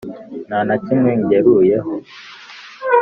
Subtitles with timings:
[0.47, 1.93] nta na kimwe ngeruyeho?